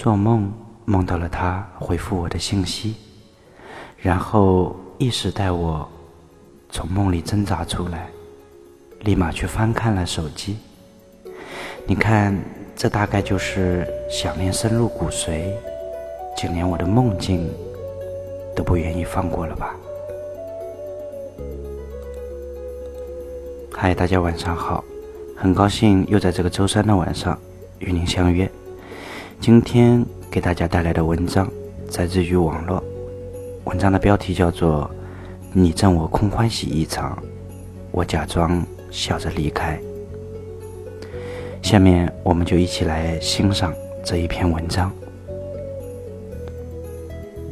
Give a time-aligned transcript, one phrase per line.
[0.00, 0.50] 做梦
[0.86, 2.94] 梦到了他回复我的信息，
[3.98, 5.86] 然后意识带我
[6.70, 8.08] 从梦里挣扎出来，
[9.00, 10.56] 立马去翻看了手机。
[11.86, 12.34] 你看，
[12.74, 15.52] 这大概就是想念深入骨髓，
[16.34, 17.46] 就连我的梦境
[18.56, 19.76] 都不愿意放过了吧？
[23.70, 24.82] 嗨，大家晚上好，
[25.36, 27.38] 很高兴又在这个周三的晚上
[27.80, 28.50] 与您相约。
[29.40, 31.50] 今天给大家带来的文章
[31.96, 32.84] 来自于网络，
[33.64, 34.84] 文章的标题叫做
[35.54, 37.20] 《你赠我空欢喜一场，
[37.90, 39.80] 我假装笑着离开》。
[41.66, 43.72] 下面我们就一起来欣赏
[44.04, 44.92] 这一篇文章。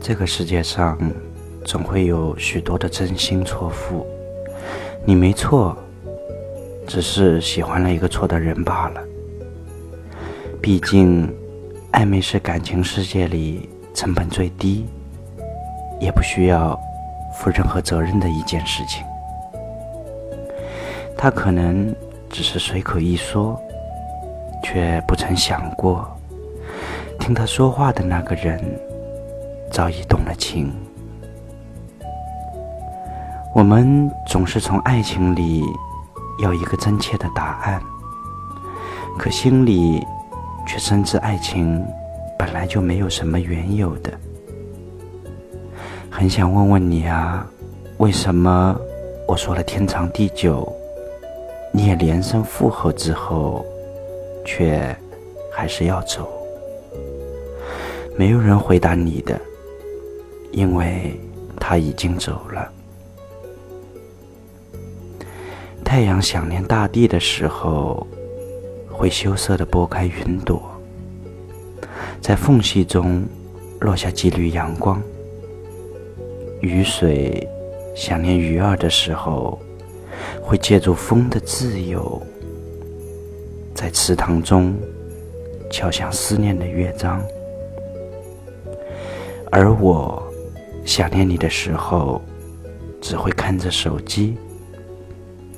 [0.00, 0.98] 这个世界上
[1.66, 4.06] 总会有许多的真心错付，
[5.04, 5.76] 你没错。
[6.86, 9.00] 只是喜欢了一个错的人罢了。
[10.60, 11.30] 毕竟，
[11.94, 14.84] 暧昧是感情世界里成本最低，
[16.00, 16.76] 也不需要
[17.32, 19.06] 负任何责任的一件事情。
[21.16, 21.94] 他可能
[22.28, 23.56] 只是随口一说，
[24.64, 26.04] 却不曾想过，
[27.20, 28.60] 听他说话的那个人
[29.70, 30.74] 早已动了情。
[33.54, 35.64] 我们总是从爱情里。
[36.40, 37.80] 要一个真切的答案，
[39.16, 40.04] 可心里
[40.66, 41.84] 却深知爱情
[42.38, 44.12] 本来就没有什么原有的。
[46.10, 47.46] 很想问问你啊，
[47.98, 48.78] 为什么
[49.26, 50.70] 我说了天长地久，
[51.72, 53.64] 你也连声附和之后，
[54.44, 54.96] 却
[55.52, 56.28] 还是要走？
[58.16, 59.40] 没有人回答你的，
[60.52, 61.18] 因为
[61.58, 62.70] 他已经走了。
[65.84, 68.06] 太阳想念大地的时候，
[68.96, 70.62] 会羞涩地拨开云朵，
[72.20, 73.26] 在缝隙中
[73.80, 75.02] 落下几缕阳光。
[76.60, 77.46] 雨水
[77.94, 79.58] 想念鱼儿的时候，
[80.40, 82.22] 会借助风的自由，
[83.74, 84.74] 在池塘中
[85.70, 87.20] 敲响思念的乐章。
[89.50, 90.22] 而我
[90.84, 92.22] 想念你的时候，
[93.00, 94.36] 只会看着手机。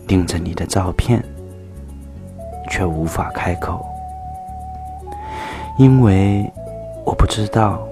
[0.08, 1.20] 盯着你的照片，
[2.68, 3.84] 却无法开口，
[5.78, 6.50] 因为
[7.04, 7.86] 我不知道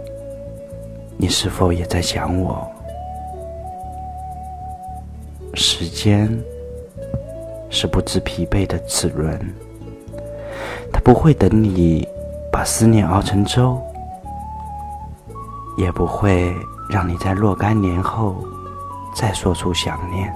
[1.17, 2.67] 你是否也在想我。
[5.55, 6.29] 时间
[7.71, 9.39] 是不知疲惫的齿轮，
[10.93, 12.07] 它不会等你
[12.51, 13.81] 把思念熬成粥，
[15.77, 16.53] 也不会
[16.91, 18.37] 让你在若干年后
[19.15, 20.35] 再说出想念。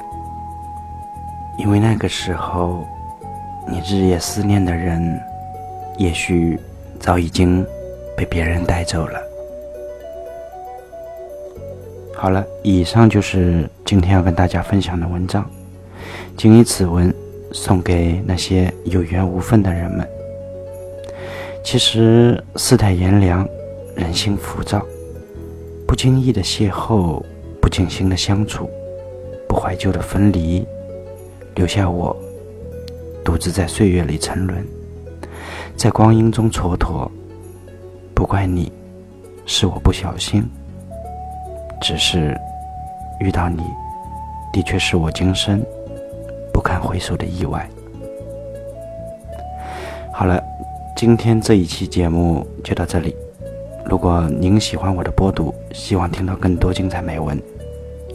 [1.57, 2.85] 因为那个时候，
[3.71, 5.21] 你日夜思念的人，
[5.99, 6.59] 也许
[6.99, 7.65] 早已经
[8.17, 9.21] 被别人带走了。
[12.17, 15.49] 好了，以上就是今天要跟大家分享的文章。
[16.37, 17.15] 谨以此文
[17.53, 20.09] 送给那些有缘无分的人们。
[21.63, 23.47] 其实世态炎凉，
[23.95, 24.83] 人心浮躁，
[25.87, 27.23] 不经意的邂逅，
[27.61, 28.71] 不尽心的相处，
[29.47, 30.67] 不怀旧的分离。
[31.55, 32.17] 留下我
[33.29, 34.67] 独自在岁月里沉沦，
[35.77, 37.07] 在光阴中蹉跎。
[38.15, 38.73] 不怪你，
[39.45, 40.49] 是我不小心。
[41.79, 42.35] 只是
[43.21, 43.63] 遇到你，
[44.51, 45.63] 的确是我今生
[46.55, 47.69] 不堪回首的意外。
[50.11, 50.43] 好了，
[50.97, 53.15] 今天这一期节目就到这里。
[53.85, 57.39] 如果您喜欢我的播读，希望听到更多精彩美文，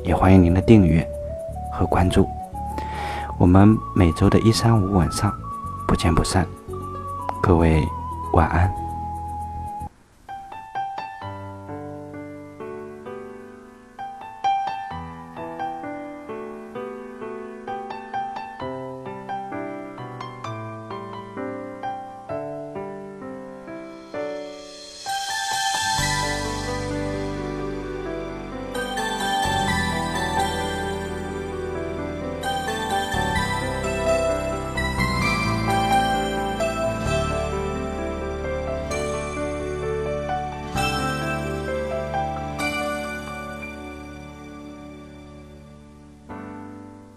[0.04, 1.08] 也欢迎您的订阅
[1.72, 2.28] 和关注。
[3.44, 5.30] 我们每周的一三五晚上
[5.86, 6.48] 不见不散，
[7.42, 7.86] 各位
[8.32, 8.83] 晚安。